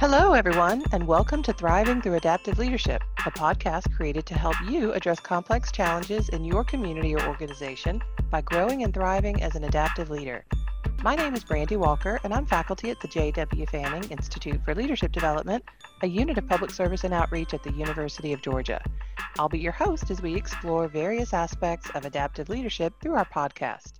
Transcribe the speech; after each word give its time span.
Hello, 0.00 0.32
everyone, 0.32 0.82
and 0.92 1.06
welcome 1.06 1.42
to 1.42 1.52
Thriving 1.52 2.00
Through 2.00 2.14
Adaptive 2.14 2.58
Leadership, 2.58 3.02
a 3.26 3.30
podcast 3.30 3.94
created 3.94 4.24
to 4.24 4.34
help 4.34 4.56
you 4.66 4.94
address 4.94 5.20
complex 5.20 5.70
challenges 5.70 6.30
in 6.30 6.42
your 6.42 6.64
community 6.64 7.14
or 7.14 7.22
organization 7.28 8.00
by 8.30 8.40
growing 8.40 8.82
and 8.82 8.94
thriving 8.94 9.42
as 9.42 9.56
an 9.56 9.64
adaptive 9.64 10.08
leader. 10.08 10.46
My 11.02 11.14
name 11.16 11.34
is 11.34 11.44
Brandy 11.44 11.76
Walker, 11.76 12.18
and 12.24 12.32
I'm 12.32 12.46
faculty 12.46 12.88
at 12.88 12.98
the 13.02 13.08
J.W. 13.08 13.66
Fanning 13.66 14.10
Institute 14.10 14.64
for 14.64 14.74
Leadership 14.74 15.12
Development, 15.12 15.62
a 16.00 16.06
unit 16.06 16.38
of 16.38 16.48
public 16.48 16.70
service 16.70 17.04
and 17.04 17.12
outreach 17.12 17.52
at 17.52 17.62
the 17.62 17.72
University 17.72 18.32
of 18.32 18.40
Georgia. 18.40 18.82
I'll 19.38 19.50
be 19.50 19.58
your 19.58 19.72
host 19.72 20.10
as 20.10 20.22
we 20.22 20.34
explore 20.34 20.88
various 20.88 21.34
aspects 21.34 21.90
of 21.90 22.06
adaptive 22.06 22.48
leadership 22.48 22.94
through 23.02 23.16
our 23.16 23.26
podcast. 23.26 23.99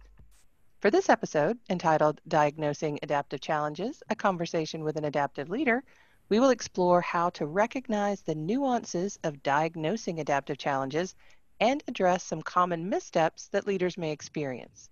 For 0.80 0.90
this 0.90 1.10
episode, 1.10 1.58
entitled 1.68 2.22
Diagnosing 2.26 3.00
Adaptive 3.02 3.42
Challenges 3.42 4.02
A 4.08 4.16
Conversation 4.16 4.82
with 4.82 4.96
an 4.96 5.04
Adaptive 5.04 5.50
Leader, 5.50 5.84
we 6.30 6.40
will 6.40 6.48
explore 6.48 7.02
how 7.02 7.28
to 7.30 7.44
recognize 7.44 8.22
the 8.22 8.34
nuances 8.34 9.18
of 9.22 9.42
diagnosing 9.42 10.20
adaptive 10.20 10.56
challenges 10.56 11.14
and 11.60 11.84
address 11.86 12.24
some 12.24 12.40
common 12.40 12.88
missteps 12.88 13.48
that 13.48 13.66
leaders 13.66 13.98
may 13.98 14.10
experience. 14.10 14.88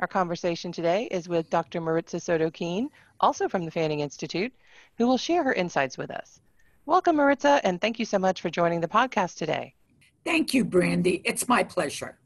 Our 0.00 0.08
conversation 0.08 0.72
today 0.72 1.06
is 1.12 1.28
with 1.28 1.48
Dr. 1.48 1.80
Maritza 1.80 2.18
Soto 2.18 2.50
Keen, 2.50 2.90
also 3.20 3.48
from 3.48 3.64
the 3.64 3.70
Fanning 3.70 4.00
Institute, 4.00 4.52
who 4.98 5.06
will 5.06 5.16
share 5.16 5.44
her 5.44 5.52
insights 5.52 5.96
with 5.96 6.10
us. 6.10 6.40
Welcome, 6.86 7.14
Maritza, 7.14 7.60
and 7.62 7.80
thank 7.80 8.00
you 8.00 8.04
so 8.04 8.18
much 8.18 8.40
for 8.40 8.50
joining 8.50 8.80
the 8.80 8.88
podcast 8.88 9.36
today. 9.36 9.74
Thank 10.24 10.54
you, 10.54 10.64
Brandy. 10.64 11.22
It's 11.24 11.46
my 11.46 11.62
pleasure. 11.62 12.18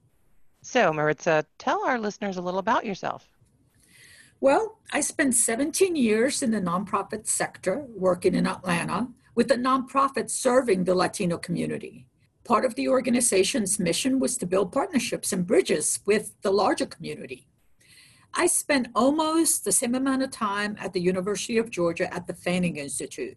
So, 0.65 0.95
Maritza, 0.95 1.31
uh, 1.31 1.43
tell 1.59 1.85
our 1.85 1.99
listeners 1.99 2.39
a 2.39 2.41
little 2.41 2.59
about 2.59 2.87
yourself. 2.87 3.29
Well, 4.41 4.79
I 4.95 5.03
spent 5.03 5.35
17 5.35 5.95
years 5.95 6.43
in 6.43 6.53
the 6.53 6.61
nonprofit 6.61 7.27
sector 7.27 7.85
working 7.95 8.35
in 8.35 8.47
Atlanta 8.47 9.09
with 9.35 9.51
a 9.51 9.57
nonprofit 9.57 10.31
serving 10.31 10.85
the 10.85 10.95
Latino 10.95 11.37
community. 11.37 12.07
Part 12.45 12.65
of 12.65 12.77
the 12.77 12.89
organization's 12.89 13.79
mission 13.79 14.19
was 14.19 14.39
to 14.39 14.47
build 14.47 14.73
partnerships 14.73 15.35
and 15.35 15.47
bridges 15.47 16.01
with 16.07 16.33
the 16.41 16.51
larger 16.51 16.87
community. 16.87 17.47
I 18.33 18.47
spent 18.47 18.89
almost 18.95 19.65
the 19.65 19.73
same 19.73 19.95
amount 19.95 20.23
of 20.23 20.31
time 20.31 20.79
at 20.81 20.95
the 20.95 21.01
University 21.01 21.59
of 21.59 21.71
Georgia 21.71 22.13
at 22.13 22.27
the 22.27 22.35
Fanning 22.35 22.79
Institute. 22.79 23.37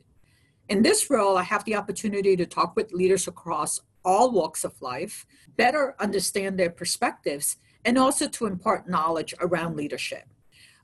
In 0.70 0.82
this 0.82 1.10
role, 1.10 1.38
I 1.38 1.44
have 1.44 1.66
the 1.66 1.76
opportunity 1.76 2.38
to 2.38 2.46
talk 2.46 2.78
with 2.78 2.94
leaders 2.94 3.28
across 3.28 3.82
all 4.08 4.32
walks 4.32 4.64
of 4.64 4.82
life, 4.82 5.28
better 5.58 5.94
understand 6.00 6.58
their 6.58 6.70
perspectives, 6.70 7.58
and 7.84 7.98
also 7.98 8.28
to 8.30 8.46
impart 8.46 8.90
knowledge 8.90 9.36
around 9.42 9.76
leadership. 9.76 10.24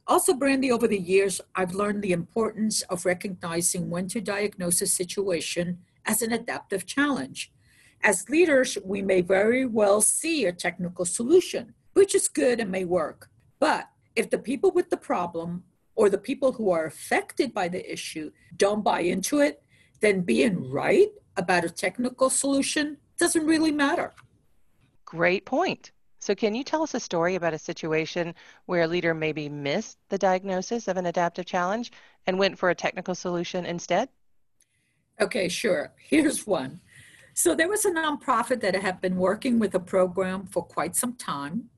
Also, 0.05 0.33
Brandy, 0.33 0.69
over 0.69 0.87
the 0.87 0.99
years, 0.99 1.39
I've 1.55 1.73
learned 1.73 2.03
the 2.03 2.11
importance 2.11 2.81
of 2.83 3.05
recognizing 3.05 3.89
when 3.89 4.09
to 4.09 4.19
diagnose 4.19 4.81
a 4.81 4.87
situation 4.87 5.79
as 6.05 6.21
an 6.21 6.33
adaptive 6.33 6.85
challenge. 6.85 7.53
As 8.03 8.29
leaders, 8.29 8.77
we 8.83 9.01
may 9.01 9.21
very 9.21 9.65
well 9.65 10.01
see 10.01 10.45
a 10.45 10.51
technical 10.51 11.05
solution, 11.05 11.73
which 11.93 12.13
is 12.13 12.27
good 12.27 12.59
and 12.59 12.69
may 12.69 12.83
work. 12.83 13.29
But 13.59 13.87
if 14.17 14.29
the 14.29 14.37
people 14.37 14.71
with 14.71 14.89
the 14.89 14.97
problem 14.97 15.63
or 15.95 16.09
the 16.09 16.17
people 16.17 16.51
who 16.51 16.69
are 16.71 16.85
affected 16.85 17.53
by 17.53 17.69
the 17.69 17.89
issue 17.89 18.31
don't 18.57 18.83
buy 18.83 18.99
into 18.99 19.39
it, 19.39 19.63
then 20.01 20.19
being 20.19 20.69
right 20.69 21.11
about 21.37 21.63
a 21.63 21.69
technical 21.69 22.29
solution 22.29 22.97
doesn't 23.17 23.45
really 23.45 23.71
matter. 23.71 24.13
Great 25.05 25.45
point. 25.45 25.91
So, 26.19 26.33
can 26.33 26.55
you 26.55 26.63
tell 26.63 26.83
us 26.83 26.93
a 26.93 27.01
story 27.01 27.35
about 27.35 27.53
a 27.53 27.59
situation 27.59 28.33
where 28.65 28.83
a 28.83 28.87
leader 28.87 29.13
maybe 29.13 29.49
missed 29.49 29.97
the 30.07 30.17
diagnosis 30.17 30.87
of 30.87 30.95
an 30.95 31.05
adaptive 31.05 31.45
challenge 31.45 31.91
and 32.25 32.39
went 32.39 32.57
for 32.57 32.69
a 32.69 32.75
technical 32.75 33.13
solution 33.13 33.65
instead? 33.65 34.07
Okay, 35.19 35.49
sure. 35.49 35.91
Here's 35.97 36.47
one. 36.47 36.79
So, 37.33 37.53
there 37.55 37.67
was 37.67 37.83
a 37.83 37.91
nonprofit 37.91 38.61
that 38.61 38.73
had 38.73 39.01
been 39.01 39.17
working 39.17 39.59
with 39.59 39.75
a 39.75 39.81
program 39.81 40.45
for 40.45 40.63
quite 40.63 40.95
some 40.95 41.15
time, 41.15 41.69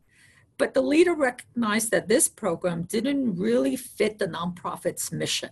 but 0.60 0.76
the 0.76 0.82
leader 0.84 1.16
recognized 1.16 1.90
that 1.90 2.08
this 2.08 2.28
program 2.28 2.84
didn't 2.84 3.36
really 3.36 3.76
fit 3.76 4.20
the 4.20 4.28
nonprofit's 4.28 5.12
mission. 5.12 5.50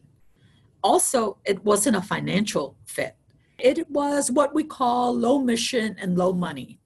Also, 0.83 1.39
it 1.45 1.65
wasn't 1.65 1.95
a 1.95 2.01
financial 2.01 2.77
fit. 2.85 3.15
It 3.63 3.89
was 3.89 4.29
what 4.29 4.53
we 4.53 4.65
call 4.65 5.15
low 5.15 5.39
mission 5.39 5.95
and 5.97 6.17
low 6.17 6.33
money. 6.33 6.81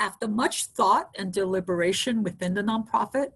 After 0.00 0.26
much 0.26 0.64
thought 0.64 1.14
and 1.16 1.32
deliberation 1.32 2.24
within 2.24 2.54
the 2.54 2.62
nonprofit, 2.64 3.34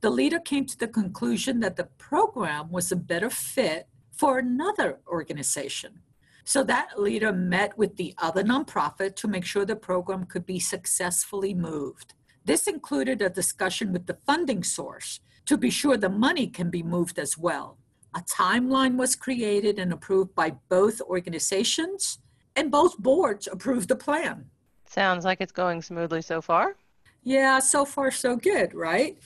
the 0.00 0.08
leader 0.08 0.38
came 0.38 0.64
to 0.64 0.78
the 0.78 0.88
conclusion 0.88 1.60
that 1.60 1.76
the 1.76 1.90
program 1.98 2.70
was 2.70 2.90
a 2.90 2.96
better 2.96 3.28
fit 3.28 3.86
for 4.10 4.38
another 4.38 5.00
organization. 5.08 6.00
So 6.44 6.64
that 6.64 6.98
leader 6.98 7.34
met 7.34 7.76
with 7.76 7.98
the 7.98 8.14
other 8.16 8.42
nonprofit 8.42 9.14
to 9.16 9.28
make 9.28 9.44
sure 9.44 9.66
the 9.66 9.76
program 9.76 10.24
could 10.24 10.46
be 10.46 10.58
successfully 10.58 11.52
moved. 11.52 12.14
This 12.46 12.66
included 12.66 13.20
a 13.20 13.28
discussion 13.28 13.92
with 13.92 14.06
the 14.06 14.16
funding 14.26 14.64
source 14.64 15.20
to 15.44 15.58
be 15.58 15.68
sure 15.68 15.98
the 15.98 16.08
money 16.08 16.46
can 16.46 16.70
be 16.70 16.82
moved 16.82 17.18
as 17.18 17.36
well. 17.36 17.76
A 18.14 18.20
timeline 18.20 18.96
was 18.96 19.16
created 19.16 19.78
and 19.78 19.92
approved 19.92 20.34
by 20.34 20.50
both 20.68 21.00
organizations, 21.02 22.18
and 22.56 22.70
both 22.70 22.98
boards 22.98 23.48
approved 23.50 23.88
the 23.88 23.96
plan. 23.96 24.46
Sounds 24.86 25.24
like 25.24 25.40
it's 25.40 25.52
going 25.52 25.82
smoothly 25.82 26.22
so 26.22 26.42
far. 26.42 26.76
Yeah, 27.22 27.60
so 27.60 27.84
far 27.84 28.10
so 28.10 28.36
good, 28.36 28.74
right? 28.74 29.16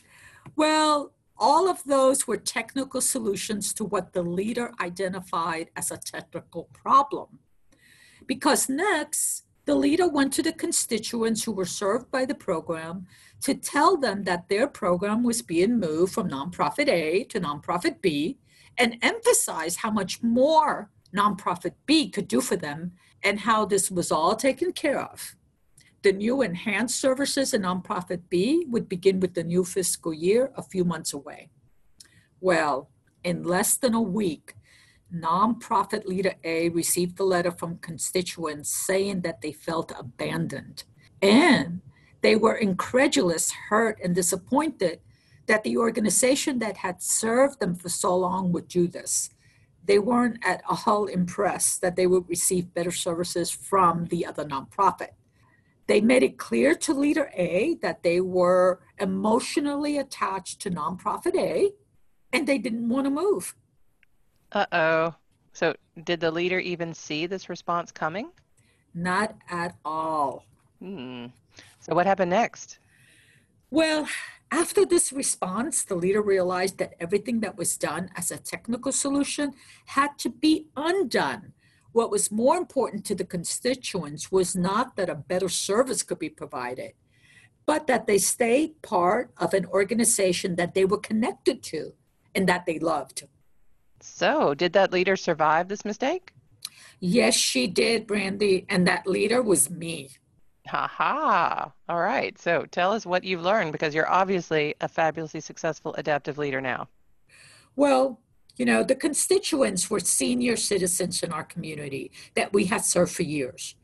Well, 0.55 1.13
all 1.39 1.69
of 1.69 1.83
those 1.85 2.27
were 2.27 2.37
technical 2.37 3.01
solutions 3.01 3.75
to 3.75 3.85
what 3.85 4.13
the 4.13 4.23
leader 4.23 4.73
identified 4.81 5.71
as 5.77 5.91
a 5.91 5.97
technical 5.97 6.65
problem. 6.73 7.41
Because 8.27 8.69
next, 8.69 9.45
the 9.67 9.75
leader 9.75 10.09
went 10.09 10.33
to 10.35 10.43
the 10.43 10.53
constituents 10.53 11.45
who 11.45 11.53
were 11.53 11.67
served 11.67 12.11
by 12.11 12.25
the 12.25 12.35
program 12.35 13.07
to 13.43 13.55
tell 13.55 13.97
them 13.97 14.23
that 14.25 14.49
their 14.49 14.67
program 14.67 15.23
was 15.23 15.43
being 15.43 15.79
moved 15.79 16.15
from 16.15 16.31
nonprofit 16.31 16.89
A 16.89 17.25
to 17.25 17.41
nonprofit 17.41 18.01
B 18.01 18.39
and 18.79 18.97
emphasize 19.03 19.77
how 19.77 19.91
much 19.91 20.23
more 20.23 20.91
nonprofit 21.15 21.73
B 21.87 22.09
could 22.09 22.29
do 22.29 22.41
for 22.41 22.57
them 22.57 22.93
and 23.23 23.41
how 23.41 23.65
this 23.65 23.91
was 23.91 24.13
all 24.13 24.37
taken 24.37 24.73
care 24.73 25.01
of. 25.01 25.37
The 26.03 26.13
new 26.13 26.43
enhanced 26.43 27.01
services 27.01 27.53
in 27.53 27.63
nonprofit 27.63 28.23
B 28.29 28.65
would 28.69 28.89
begin 28.89 29.19
with 29.21 29.35
the 29.35 29.45
new 29.45 29.65
fiscal 29.65 30.15
year 30.15 30.53
a 30.57 30.63
few 30.63 30.85
months 30.85 31.13
away. 31.13 31.51
Well, 32.41 32.91
in 33.25 33.43
less 33.43 33.77
than 33.77 33.95
a 33.95 34.01
week, 34.01 34.55
nonprofit 35.13 36.05
leader 36.05 36.35
A 36.45 36.69
received 36.69 37.19
a 37.19 37.25
letter 37.25 37.51
from 37.51 37.79
constituents 37.79 38.71
saying 38.71 39.23
that 39.23 39.41
they 39.41 39.53
felt 39.53 39.93
abandoned 39.99 40.85
and 41.23 41.81
they 42.23 42.37
were 42.37 42.55
incredulous, 42.55 43.53
hurt, 43.69 43.99
and 44.03 44.15
disappointed 44.15 45.01
that 45.47 45.63
the 45.63 45.77
organization 45.77 46.59
that 46.59 46.79
had 46.79 47.03
served 47.03 47.61
them 47.61 47.75
for 47.75 47.89
so 47.89 48.17
long 48.17 48.53
would 48.53 48.69
do 48.69 48.89
this. 48.89 49.31
They 49.87 49.99
weren't 49.99 50.39
at 50.45 50.63
all 50.69 51.07
impressed 51.07 51.81
that 51.81 51.97
they 51.97 52.07
would 52.07 52.29
receive 52.29 52.75
better 52.75 52.91
services 52.91 53.51
from 53.51 54.07
the 54.07 54.27
other 54.27 54.45
nonprofit. 54.45 55.11
They 55.87 56.01
made 56.01 56.25
it 56.25 56.37
clear 56.37 56.75
to 56.75 56.93
Leader 56.93 57.31
A 57.37 57.75
that 57.83 58.03
they 58.03 58.21
were 58.21 58.81
emotionally 58.99 59.99
attached 59.99 60.61
to 60.63 60.71
nonprofit 60.71 61.37
A 61.37 61.71
and 62.33 62.47
they 62.47 62.59
didn't 62.59 62.89
want 62.89 63.05
to 63.05 63.11
move. 63.11 63.55
Uh 64.53 64.67
oh. 64.73 65.15
So, 65.53 65.75
did 66.05 66.21
the 66.21 66.31
leader 66.31 66.59
even 66.59 66.93
see 66.93 67.27
this 67.27 67.49
response 67.49 67.91
coming? 67.91 68.31
Not 68.95 69.37
at 69.49 69.77
all. 69.85 70.45
Hmm. 70.81 71.27
So, 71.81 71.95
what 71.95 72.07
happened 72.07 72.31
next? 72.31 72.79
Well, 73.71 74.09
after 74.51 74.87
this 74.87 75.13
response, 75.13 75.83
the 75.83 75.97
leader 75.97 76.23
realized 76.23 76.79
that 76.79 76.95
everything 77.01 77.41
that 77.41 77.57
was 77.57 77.77
done 77.77 78.11
as 78.17 78.31
a 78.31 78.39
technical 78.39 78.93
solution 78.93 79.53
had 79.87 80.19
to 80.19 80.31
be 80.31 80.67
undone. 80.77 81.53
What 81.93 82.11
was 82.11 82.31
more 82.31 82.57
important 82.57 83.05
to 83.07 83.15
the 83.15 83.25
constituents 83.25 84.31
was 84.31 84.55
not 84.55 84.97
that 84.97 85.11
a 85.11 85.15
better 85.15 85.49
service 85.49 86.03
could 86.03 86.19
be 86.19 86.29
provided, 86.29 86.93
but 87.65 87.87
that 87.89 88.07
they 88.07 88.19
stay 88.19 88.75
part 88.83 89.33
of 89.39 89.53
an 89.53 89.67
organization 89.67 90.55
that 90.57 90.75
they 90.75 90.85
were 90.85 90.99
connected 90.99 91.63
to 91.65 91.95
and 92.35 92.49
that 92.49 92.67
they 92.67 92.79
loved. 92.79 93.27
So, 94.01 94.55
did 94.55 94.75
that 94.75 94.93
leader 94.93 95.17
survive 95.17 95.69
this 95.69 95.85
mistake? 95.85 96.33
Yes, 97.01 97.35
she 97.35 97.67
did, 97.67 98.07
Brandy, 98.07 98.65
and 98.69 98.87
that 98.87 99.07
leader 99.07 99.43
was 99.43 99.71
me. 99.71 100.11
Ha 100.69 100.89
ha. 100.89 101.73
All 101.89 102.01
right. 102.01 102.39
So 102.39 102.67
tell 102.71 102.93
us 102.93 103.07
what 103.07 103.25
you've 103.25 103.43
learned 103.43 103.73
because 103.73 103.95
you're 103.95 104.11
obviously 104.11 104.75
a 104.81 104.89
fabulously 104.89 105.41
successful 105.41 105.95
adaptive 105.95 106.39
leader 106.39 106.61
now. 106.61 106.89
Well, 107.77 108.21
you 108.57 108.65
know, 108.65 108.83
the 108.83 108.95
constituents 108.95 109.91
were 109.91 110.01
senior 110.01 110.57
citizens 110.57 111.23
in 111.23 111.33
our 111.33 111.45
community 111.45 112.11
that 112.35 112.53
we 112.53 112.65
had 112.65 112.85
served 112.85 113.13
for 113.13 113.23
years. 113.23 113.77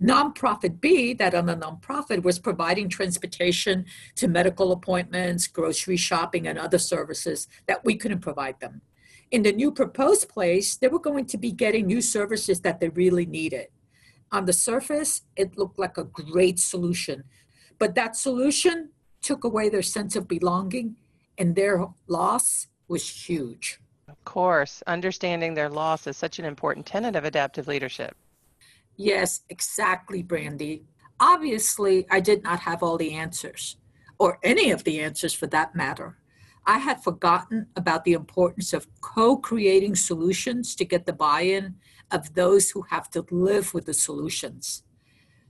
Nonprofit 0.00 0.80
B, 0.80 1.12
that 1.14 1.34
on 1.34 1.46
the 1.46 1.56
nonprofit, 1.56 2.22
was 2.22 2.38
providing 2.38 2.88
transportation 2.88 3.84
to 4.14 4.28
medical 4.28 4.70
appointments, 4.70 5.48
grocery 5.48 5.96
shopping, 5.96 6.46
and 6.46 6.58
other 6.58 6.78
services 6.78 7.48
that 7.66 7.84
we 7.84 7.96
couldn't 7.96 8.20
provide 8.20 8.60
them. 8.60 8.82
In 9.30 9.42
the 9.42 9.52
new 9.52 9.72
proposed 9.72 10.28
place, 10.28 10.76
they 10.76 10.88
were 10.88 11.00
going 11.00 11.26
to 11.26 11.38
be 11.38 11.50
getting 11.50 11.86
new 11.86 12.00
services 12.00 12.60
that 12.60 12.80
they 12.80 12.90
really 12.90 13.26
needed. 13.26 13.68
On 14.30 14.44
the 14.44 14.52
surface, 14.52 15.22
it 15.36 15.56
looked 15.56 15.78
like 15.78 15.96
a 15.96 16.04
great 16.04 16.58
solution, 16.58 17.24
but 17.78 17.94
that 17.94 18.14
solution 18.14 18.90
took 19.22 19.44
away 19.44 19.68
their 19.68 19.82
sense 19.82 20.16
of 20.16 20.28
belonging, 20.28 20.96
and 21.38 21.56
their 21.56 21.86
loss 22.06 22.66
was 22.88 23.08
huge. 23.08 23.80
Of 24.06 24.22
course, 24.24 24.82
understanding 24.86 25.54
their 25.54 25.70
loss 25.70 26.06
is 26.06 26.16
such 26.16 26.38
an 26.38 26.44
important 26.44 26.84
tenet 26.86 27.16
of 27.16 27.24
adaptive 27.24 27.68
leadership. 27.68 28.16
Yes, 28.96 29.40
exactly, 29.48 30.22
Brandy. 30.22 30.84
Obviously, 31.20 32.06
I 32.10 32.20
did 32.20 32.42
not 32.42 32.60
have 32.60 32.82
all 32.82 32.98
the 32.98 33.14
answers, 33.14 33.76
or 34.18 34.38
any 34.42 34.70
of 34.70 34.84
the 34.84 35.00
answers 35.00 35.32
for 35.32 35.46
that 35.48 35.74
matter. 35.74 36.17
I 36.68 36.76
had 36.76 37.02
forgotten 37.02 37.66
about 37.76 38.04
the 38.04 38.12
importance 38.12 38.74
of 38.74 38.86
co 39.00 39.38
creating 39.38 39.96
solutions 39.96 40.74
to 40.76 40.84
get 40.84 41.06
the 41.06 41.14
buy 41.14 41.40
in 41.40 41.76
of 42.10 42.34
those 42.34 42.70
who 42.70 42.82
have 42.90 43.10
to 43.12 43.24
live 43.30 43.72
with 43.72 43.86
the 43.86 43.94
solutions. 43.94 44.82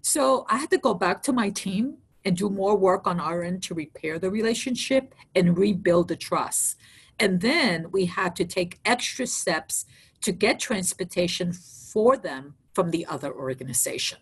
So 0.00 0.47
I 0.49 0.59
had 0.59 0.70
to 0.70 0.79
go 0.79 0.94
back 0.94 1.23
to 1.25 1.32
my 1.32 1.50
team 1.50 1.97
and 2.25 2.37
do 2.37 2.49
more 2.49 2.76
work 2.76 3.09
on 3.09 3.19
our 3.19 3.43
end 3.43 3.65
to 3.65 3.75
repair 3.75 4.20
the 4.20 4.31
relationship 4.31 5.12
and 5.35 5.59
rebuild 5.59 6.06
the 6.06 6.17
trust. 6.17 6.76
And 7.19 7.41
then 7.41 7.91
we 7.91 8.06
had 8.06 8.37
to 8.37 8.44
take 8.44 8.79
extra 8.85 9.26
steps 9.26 9.87
to 10.23 10.31
get 10.31 10.61
transportation 10.61 11.53
for 11.53 12.17
them 12.17 12.55
from 12.75 12.93
the 12.93 13.05
other 13.06 13.32
organization. 13.35 14.19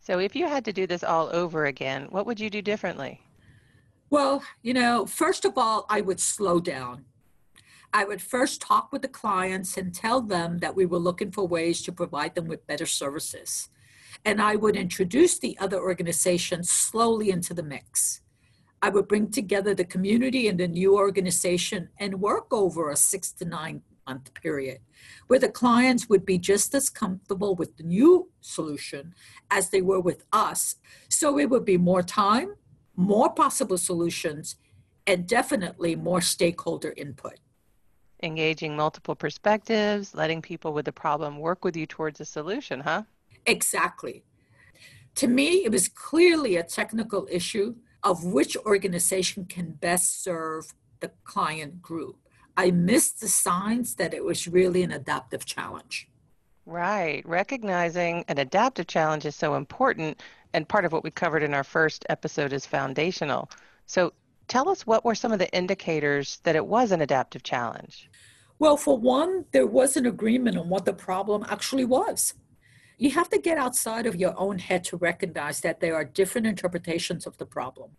So, 0.00 0.18
if 0.18 0.36
you 0.36 0.46
had 0.46 0.66
to 0.66 0.74
do 0.74 0.86
this 0.86 1.04
all 1.04 1.30
over 1.32 1.64
again, 1.64 2.08
what 2.10 2.26
would 2.26 2.38
you 2.38 2.50
do 2.50 2.60
differently? 2.60 3.22
Well, 4.12 4.42
you 4.60 4.74
know, 4.74 5.06
first 5.06 5.46
of 5.46 5.56
all, 5.56 5.86
I 5.88 6.02
would 6.02 6.20
slow 6.20 6.60
down. 6.60 7.06
I 7.94 8.04
would 8.04 8.20
first 8.20 8.60
talk 8.60 8.92
with 8.92 9.00
the 9.00 9.08
clients 9.08 9.78
and 9.78 9.94
tell 9.94 10.20
them 10.20 10.58
that 10.58 10.76
we 10.76 10.84
were 10.84 10.98
looking 10.98 11.32
for 11.32 11.48
ways 11.48 11.80
to 11.84 11.92
provide 11.92 12.34
them 12.34 12.46
with 12.46 12.66
better 12.66 12.84
services. 12.84 13.70
And 14.22 14.42
I 14.42 14.54
would 14.56 14.76
introduce 14.76 15.38
the 15.38 15.56
other 15.58 15.80
organizations 15.80 16.70
slowly 16.70 17.30
into 17.30 17.54
the 17.54 17.62
mix. 17.62 18.20
I 18.82 18.90
would 18.90 19.08
bring 19.08 19.30
together 19.30 19.74
the 19.74 19.86
community 19.86 20.46
and 20.46 20.60
the 20.60 20.68
new 20.68 20.94
organization 20.94 21.88
and 21.98 22.20
work 22.20 22.52
over 22.52 22.90
a 22.90 22.96
six 22.96 23.32
to 23.32 23.46
nine 23.46 23.80
month 24.06 24.34
period 24.34 24.80
where 25.28 25.38
the 25.38 25.48
clients 25.48 26.10
would 26.10 26.26
be 26.26 26.36
just 26.36 26.74
as 26.74 26.90
comfortable 26.90 27.54
with 27.54 27.78
the 27.78 27.82
new 27.82 28.30
solution 28.42 29.14
as 29.50 29.70
they 29.70 29.80
were 29.80 30.00
with 30.00 30.24
us. 30.34 30.76
So 31.08 31.38
it 31.38 31.48
would 31.48 31.64
be 31.64 31.78
more 31.78 32.02
time, 32.02 32.56
more 32.96 33.30
possible 33.30 33.78
solutions, 33.78 34.56
and 35.06 35.26
definitely 35.26 35.96
more 35.96 36.20
stakeholder 36.20 36.94
input. 36.96 37.38
Engaging 38.22 38.76
multiple 38.76 39.16
perspectives, 39.16 40.14
letting 40.14 40.40
people 40.40 40.72
with 40.72 40.84
the 40.84 40.92
problem 40.92 41.38
work 41.38 41.64
with 41.64 41.76
you 41.76 41.86
towards 41.86 42.20
a 42.20 42.24
solution, 42.24 42.80
huh? 42.80 43.02
Exactly. 43.46 44.22
To 45.16 45.26
me, 45.26 45.64
it 45.64 45.72
was 45.72 45.88
clearly 45.88 46.56
a 46.56 46.62
technical 46.62 47.26
issue 47.30 47.74
of 48.02 48.24
which 48.24 48.56
organization 48.58 49.44
can 49.44 49.72
best 49.72 50.22
serve 50.22 50.72
the 51.00 51.10
client 51.24 51.82
group. 51.82 52.16
I 52.56 52.70
missed 52.70 53.20
the 53.20 53.28
signs 53.28 53.96
that 53.96 54.14
it 54.14 54.24
was 54.24 54.46
really 54.46 54.82
an 54.82 54.92
adaptive 54.92 55.44
challenge. 55.44 56.08
Right. 56.66 57.26
Recognizing 57.26 58.24
an 58.28 58.38
adaptive 58.38 58.86
challenge 58.86 59.26
is 59.26 59.34
so 59.34 59.54
important, 59.54 60.20
and 60.52 60.68
part 60.68 60.84
of 60.84 60.92
what 60.92 61.04
we 61.04 61.10
covered 61.10 61.42
in 61.42 61.54
our 61.54 61.64
first 61.64 62.06
episode 62.08 62.52
is 62.52 62.66
foundational. 62.66 63.50
So, 63.86 64.12
tell 64.48 64.68
us 64.68 64.86
what 64.86 65.04
were 65.04 65.14
some 65.14 65.32
of 65.32 65.38
the 65.38 65.52
indicators 65.52 66.40
that 66.44 66.56
it 66.56 66.66
was 66.66 66.92
an 66.92 67.00
adaptive 67.00 67.42
challenge? 67.42 68.08
Well, 68.58 68.76
for 68.76 68.96
one, 68.96 69.44
there 69.52 69.66
was 69.66 69.96
an 69.96 70.06
agreement 70.06 70.56
on 70.56 70.68
what 70.68 70.84
the 70.84 70.92
problem 70.92 71.44
actually 71.48 71.84
was 71.84 72.34
you 73.02 73.10
have 73.10 73.28
to 73.28 73.38
get 73.38 73.58
outside 73.58 74.06
of 74.06 74.14
your 74.14 74.38
own 74.38 74.60
head 74.60 74.84
to 74.84 74.96
recognize 74.96 75.60
that 75.60 75.80
there 75.80 75.96
are 75.96 76.04
different 76.04 76.46
interpretations 76.46 77.26
of 77.26 77.36
the 77.38 77.44
problem 77.44 77.90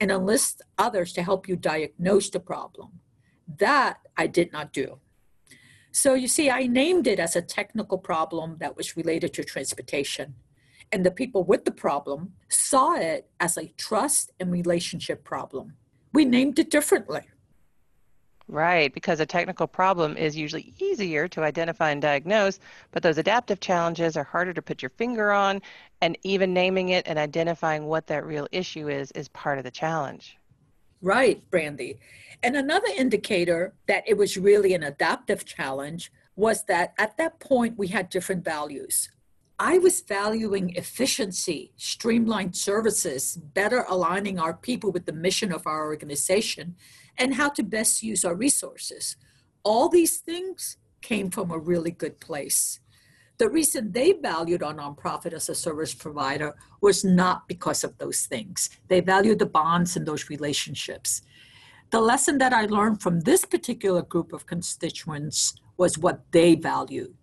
and 0.00 0.08
enlist 0.08 0.62
others 0.78 1.12
to 1.12 1.22
help 1.22 1.48
you 1.48 1.56
diagnose 1.56 2.30
the 2.30 2.38
problem. 2.38 3.00
That 3.58 3.98
I 4.16 4.28
did 4.28 4.52
not 4.52 4.72
do. 4.72 5.00
So 5.96 6.12
you 6.12 6.28
see, 6.28 6.50
I 6.50 6.66
named 6.66 7.06
it 7.06 7.18
as 7.18 7.36
a 7.36 7.40
technical 7.40 7.96
problem 7.96 8.58
that 8.60 8.76
was 8.76 8.98
related 8.98 9.32
to 9.32 9.42
transportation. 9.42 10.34
And 10.92 11.06
the 11.06 11.10
people 11.10 11.42
with 11.42 11.64
the 11.64 11.70
problem 11.70 12.34
saw 12.50 12.96
it 12.96 13.30
as 13.40 13.56
a 13.56 13.68
trust 13.78 14.30
and 14.38 14.52
relationship 14.52 15.24
problem. 15.24 15.72
We 16.12 16.26
named 16.26 16.58
it 16.58 16.70
differently. 16.70 17.22
Right, 18.46 18.92
because 18.92 19.20
a 19.20 19.26
technical 19.26 19.66
problem 19.66 20.18
is 20.18 20.36
usually 20.36 20.74
easier 20.78 21.28
to 21.28 21.42
identify 21.42 21.92
and 21.92 22.02
diagnose, 22.02 22.60
but 22.90 23.02
those 23.02 23.16
adaptive 23.16 23.60
challenges 23.60 24.18
are 24.18 24.24
harder 24.24 24.52
to 24.52 24.60
put 24.60 24.82
your 24.82 24.90
finger 24.90 25.32
on, 25.32 25.62
and 26.02 26.18
even 26.24 26.52
naming 26.52 26.90
it 26.90 27.08
and 27.08 27.18
identifying 27.18 27.86
what 27.86 28.06
that 28.08 28.26
real 28.26 28.46
issue 28.52 28.90
is 28.90 29.12
is 29.12 29.28
part 29.28 29.56
of 29.56 29.64
the 29.64 29.70
challenge. 29.70 30.36
Right, 31.02 31.48
Brandy. 31.50 31.98
And 32.42 32.56
another 32.56 32.88
indicator 32.96 33.74
that 33.86 34.04
it 34.06 34.16
was 34.16 34.36
really 34.36 34.74
an 34.74 34.82
adaptive 34.82 35.44
challenge 35.44 36.12
was 36.34 36.64
that 36.64 36.94
at 36.98 37.16
that 37.16 37.40
point 37.40 37.78
we 37.78 37.88
had 37.88 38.08
different 38.08 38.44
values. 38.44 39.10
I 39.58 39.78
was 39.78 40.02
valuing 40.02 40.76
efficiency, 40.76 41.72
streamlined 41.76 42.56
services, 42.56 43.36
better 43.36 43.86
aligning 43.88 44.38
our 44.38 44.52
people 44.52 44.92
with 44.92 45.06
the 45.06 45.12
mission 45.12 45.50
of 45.50 45.66
our 45.66 45.86
organization, 45.86 46.76
and 47.16 47.34
how 47.34 47.48
to 47.50 47.62
best 47.62 48.02
use 48.02 48.22
our 48.22 48.34
resources. 48.34 49.16
All 49.62 49.88
these 49.88 50.18
things 50.18 50.76
came 51.00 51.30
from 51.30 51.50
a 51.50 51.58
really 51.58 51.90
good 51.90 52.20
place. 52.20 52.80
The 53.38 53.50
reason 53.50 53.92
they 53.92 54.12
valued 54.12 54.62
our 54.62 54.74
nonprofit 54.74 55.34
as 55.34 55.48
a 55.48 55.54
service 55.54 55.94
provider 55.94 56.54
was 56.80 57.04
not 57.04 57.46
because 57.46 57.84
of 57.84 57.98
those 57.98 58.22
things. 58.22 58.70
They 58.88 59.00
valued 59.00 59.38
the 59.38 59.46
bonds 59.46 59.96
and 59.96 60.06
those 60.06 60.30
relationships. 60.30 61.22
The 61.90 62.00
lesson 62.00 62.38
that 62.38 62.54
I 62.54 62.64
learned 62.64 63.02
from 63.02 63.20
this 63.20 63.44
particular 63.44 64.02
group 64.02 64.32
of 64.32 64.46
constituents 64.46 65.54
was 65.76 65.98
what 65.98 66.20
they 66.32 66.54
valued. 66.54 67.14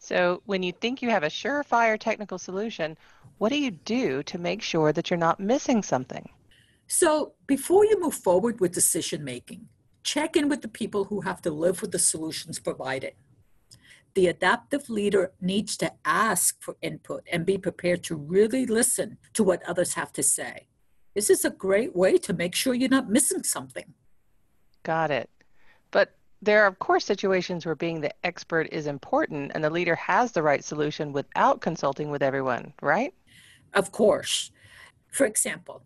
So, 0.00 0.42
when 0.46 0.62
you 0.62 0.72
think 0.72 1.02
you 1.02 1.10
have 1.10 1.22
a 1.22 1.28
surefire 1.28 1.98
technical 1.98 2.38
solution, 2.38 2.96
what 3.36 3.50
do 3.50 3.58
you 3.58 3.70
do 3.70 4.22
to 4.24 4.38
make 4.38 4.62
sure 4.62 4.92
that 4.92 5.10
you're 5.10 5.18
not 5.18 5.38
missing 5.38 5.82
something? 5.82 6.28
So, 6.86 7.34
before 7.46 7.84
you 7.84 8.00
move 8.00 8.14
forward 8.14 8.60
with 8.60 8.72
decision 8.72 9.22
making, 9.22 9.68
check 10.02 10.36
in 10.36 10.48
with 10.48 10.62
the 10.62 10.68
people 10.68 11.04
who 11.04 11.20
have 11.20 11.42
to 11.42 11.50
live 11.50 11.82
with 11.82 11.92
the 11.92 11.98
solutions 11.98 12.58
provided. 12.58 13.12
The 14.14 14.26
adaptive 14.26 14.88
leader 14.90 15.32
needs 15.40 15.76
to 15.78 15.92
ask 16.04 16.60
for 16.62 16.76
input 16.82 17.24
and 17.30 17.46
be 17.46 17.58
prepared 17.58 18.02
to 18.04 18.16
really 18.16 18.66
listen 18.66 19.18
to 19.34 19.44
what 19.44 19.62
others 19.64 19.94
have 19.94 20.12
to 20.14 20.22
say. 20.22 20.68
This 21.14 21.30
is 21.30 21.44
a 21.44 21.50
great 21.50 21.94
way 21.94 22.18
to 22.18 22.32
make 22.32 22.54
sure 22.54 22.74
you're 22.74 22.88
not 22.88 23.10
missing 23.10 23.42
something. 23.42 23.94
Got 24.82 25.10
it. 25.10 25.28
But 25.90 26.16
there 26.40 26.62
are, 26.62 26.66
of 26.66 26.78
course, 26.78 27.04
situations 27.04 27.66
where 27.66 27.74
being 27.74 28.00
the 28.00 28.14
expert 28.24 28.68
is 28.70 28.86
important 28.86 29.52
and 29.54 29.64
the 29.64 29.70
leader 29.70 29.96
has 29.96 30.32
the 30.32 30.42
right 30.42 30.62
solution 30.62 31.12
without 31.12 31.60
consulting 31.60 32.10
with 32.10 32.22
everyone, 32.22 32.72
right? 32.80 33.12
Of 33.74 33.92
course. 33.92 34.50
For 35.10 35.26
example, 35.26 35.82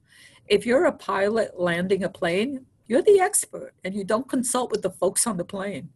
if 0.48 0.66
you're 0.66 0.84
a 0.84 0.92
pilot 0.92 1.58
landing 1.58 2.04
a 2.04 2.08
plane, 2.08 2.66
you're 2.86 3.02
the 3.02 3.20
expert 3.20 3.72
and 3.84 3.94
you 3.94 4.04
don't 4.04 4.28
consult 4.28 4.70
with 4.70 4.82
the 4.82 4.90
folks 4.90 5.26
on 5.26 5.38
the 5.38 5.44
plane. 5.44 5.90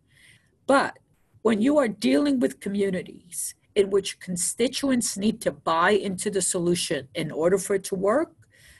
But 0.66 0.98
when 1.46 1.62
you 1.62 1.78
are 1.78 1.86
dealing 1.86 2.40
with 2.40 2.58
communities 2.58 3.54
in 3.76 3.88
which 3.88 4.18
constituents 4.18 5.16
need 5.16 5.40
to 5.40 5.52
buy 5.52 5.92
into 5.92 6.28
the 6.28 6.42
solution 6.42 7.06
in 7.14 7.30
order 7.30 7.56
for 7.56 7.76
it 7.76 7.84
to 7.84 7.94
work, 7.94 8.32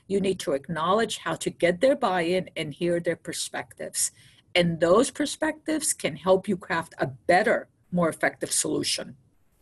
you 0.09 0.21
need 0.21 0.41
to 0.41 0.51
acknowledge 0.51 1.19
how 1.19 1.37
to 1.37 1.49
get 1.49 1.81
their 1.81 1.95
buy 1.95 2.23
in 2.23 2.51
and 2.57 2.75
hear 2.75 2.99
their 2.99 3.15
perspectives. 3.15 4.11
And 4.57 4.81
those 4.81 5.13
perspectives 5.13 5.93
can 5.93 6.17
help 6.17 6.49
you 6.49 6.57
craft 6.57 6.93
a 6.99 7.07
better, 7.07 7.69
more 7.93 8.09
effective 8.09 8.51
solution. 8.51 9.15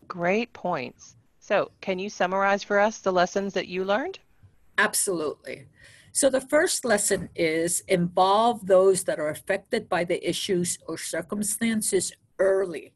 Great 0.07 0.51
points. 0.53 1.15
So, 1.39 1.69
can 1.81 1.99
you 1.99 2.09
summarize 2.09 2.63
for 2.63 2.79
us 2.79 2.97
the 2.97 3.13
lessons 3.13 3.53
that 3.53 3.67
you 3.67 3.83
learned? 3.83 4.17
Absolutely. 4.79 5.67
So 6.11 6.31
the 6.31 6.41
first 6.41 6.83
lesson 6.85 7.29
is 7.35 7.83
involve 7.87 8.65
those 8.65 9.03
that 9.03 9.19
are 9.19 9.29
affected 9.29 9.89
by 9.89 10.05
the 10.05 10.27
issues 10.27 10.79
or 10.87 10.97
circumstances 10.97 12.11
early. 12.39 12.93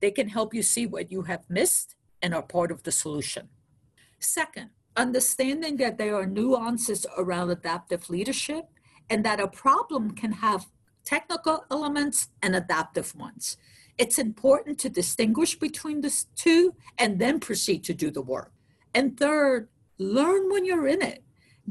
They 0.00 0.10
can 0.10 0.28
help 0.28 0.54
you 0.54 0.62
see 0.62 0.86
what 0.86 1.10
you 1.10 1.22
have 1.22 1.48
missed 1.48 1.96
and 2.22 2.34
are 2.34 2.42
part 2.42 2.70
of 2.70 2.82
the 2.82 2.92
solution. 2.92 3.48
Second, 4.18 4.70
understanding 4.96 5.76
that 5.78 5.98
there 5.98 6.14
are 6.16 6.26
nuances 6.26 7.06
around 7.16 7.50
adaptive 7.50 8.08
leadership 8.10 8.66
and 9.10 9.24
that 9.24 9.40
a 9.40 9.48
problem 9.48 10.12
can 10.12 10.32
have 10.32 10.66
technical 11.04 11.64
elements 11.70 12.28
and 12.42 12.56
adaptive 12.56 13.14
ones. 13.14 13.56
It's 13.98 14.18
important 14.18 14.78
to 14.80 14.88
distinguish 14.88 15.58
between 15.58 16.00
the 16.00 16.24
two 16.34 16.74
and 16.98 17.18
then 17.18 17.38
proceed 17.38 17.84
to 17.84 17.94
do 17.94 18.10
the 18.10 18.22
work. 18.22 18.52
And 18.94 19.18
third, 19.18 19.68
learn 19.98 20.50
when 20.50 20.64
you're 20.64 20.88
in 20.88 21.02
it. 21.02 21.22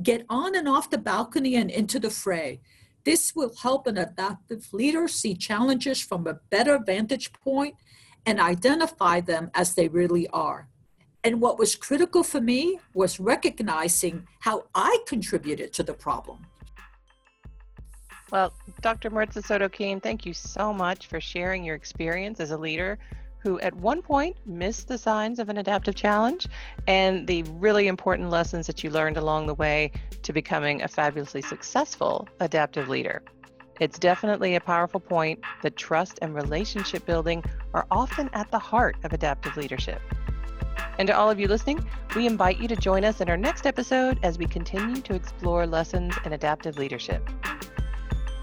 Get 0.01 0.25
on 0.29 0.55
and 0.55 0.67
off 0.67 0.89
the 0.89 0.97
balcony 0.97 1.55
and 1.55 1.69
into 1.69 1.99
the 1.99 2.09
fray. 2.09 2.61
This 3.05 3.35
will 3.35 3.53
help 3.61 3.87
an 3.87 3.97
adaptive 3.97 4.67
leader 4.71 5.07
see 5.07 5.35
challenges 5.35 6.01
from 6.01 6.25
a 6.25 6.39
better 6.49 6.79
vantage 6.79 7.33
point 7.33 7.75
and 8.25 8.39
identify 8.39 9.19
them 9.19 9.51
as 9.53 9.75
they 9.75 9.89
really 9.89 10.27
are. 10.29 10.69
And 11.25 11.41
what 11.41 11.57
was 11.57 11.75
critical 11.75 12.23
for 12.23 12.41
me 12.41 12.79
was 12.93 13.19
recognizing 13.19 14.27
how 14.39 14.65
I 14.75 14.99
contributed 15.07 15.73
to 15.73 15.83
the 15.83 15.93
problem. 15.93 16.45
Well, 18.31 18.53
Dr. 18.81 19.09
Maritza 19.09 19.41
Soto 19.41 19.69
Keen, 19.69 19.99
thank 19.99 20.25
you 20.25 20.33
so 20.33 20.73
much 20.73 21.07
for 21.07 21.21
sharing 21.21 21.63
your 21.63 21.75
experience 21.75 22.39
as 22.39 22.51
a 22.51 22.57
leader 22.57 22.97
who 23.43 23.59
at 23.59 23.75
one 23.75 24.01
point 24.01 24.37
missed 24.45 24.87
the 24.87 24.97
signs 24.97 25.37
of 25.37 25.49
an 25.49 25.57
adaptive 25.57 25.95
challenge 25.95 26.47
and 26.87 27.27
the 27.27 27.43
really 27.59 27.87
important 27.87 28.29
lessons 28.29 28.65
that 28.67 28.83
you 28.83 28.89
learned 28.89 29.17
along 29.17 29.45
the 29.45 29.53
way 29.53 29.91
to 30.21 30.31
becoming 30.31 30.81
a 30.81 30.87
fabulously 30.87 31.41
successful 31.41 32.27
adaptive 32.39 32.87
leader. 32.87 33.21
It's 33.81 33.99
definitely 33.99 34.55
a 34.55 34.61
powerful 34.61 35.01
point 35.01 35.41
that 35.61 35.75
trust 35.75 36.19
and 36.21 36.33
relationship 36.33 37.05
building 37.05 37.43
are 37.73 37.85
often 37.91 38.29
at 38.33 38.49
the 38.49 38.59
heart 38.59 38.95
of 39.03 39.11
adaptive 39.11 39.57
leadership. 39.57 40.01
And 40.97 41.07
to 41.07 41.17
all 41.17 41.29
of 41.29 41.39
you 41.39 41.47
listening, 41.47 41.85
we 42.15 42.25
invite 42.27 42.59
you 42.59 42.67
to 42.67 42.75
join 42.75 43.03
us 43.03 43.19
in 43.19 43.29
our 43.29 43.37
next 43.37 43.65
episode 43.65 44.19
as 44.23 44.37
we 44.37 44.45
continue 44.45 45.01
to 45.01 45.15
explore 45.15 45.67
lessons 45.67 46.15
in 46.23 46.33
adaptive 46.33 46.77
leadership. 46.77 47.27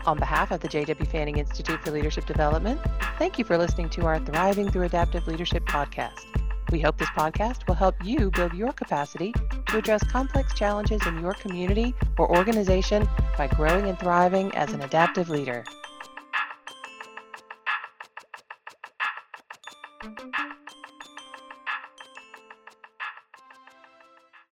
On 0.06 0.18
behalf 0.18 0.50
of 0.50 0.60
the 0.60 0.68
J.W. 0.68 1.10
Fanning 1.10 1.38
Institute 1.38 1.80
for 1.82 1.90
Leadership 1.90 2.24
Development, 2.24 2.80
thank 3.18 3.38
you 3.38 3.44
for 3.44 3.58
listening 3.58 3.90
to 3.90 4.06
our 4.06 4.18
Thriving 4.18 4.70
Through 4.70 4.84
Adaptive 4.84 5.26
Leadership 5.26 5.64
podcast. 5.66 6.24
We 6.70 6.80
hope 6.80 6.96
this 6.96 7.08
podcast 7.10 7.66
will 7.66 7.74
help 7.74 7.96
you 8.02 8.30
build 8.30 8.54
your 8.54 8.72
capacity 8.72 9.34
to 9.66 9.78
address 9.78 10.02
complex 10.04 10.54
challenges 10.54 11.06
in 11.06 11.20
your 11.20 11.34
community 11.34 11.94
or 12.16 12.34
organization 12.34 13.08
by 13.36 13.48
growing 13.48 13.86
and 13.86 13.98
thriving 13.98 14.54
as 14.54 14.72
an 14.72 14.80
adaptive 14.80 15.28
leader. 15.28 15.64